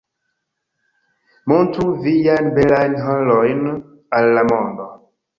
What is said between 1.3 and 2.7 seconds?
Montru viajn